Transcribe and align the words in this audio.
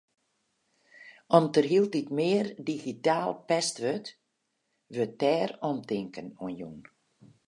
Om't 1.39 1.53
der 1.57 1.67
hieltyd 1.71 2.07
mear 2.19 2.47
digitaal 2.67 3.31
pest 3.47 3.75
wurdt, 3.83 4.09
wurdt 4.93 5.17
dêr 5.21 5.49
omtinken 5.69 6.27
oan 6.43 6.53
jûn. 6.59 6.77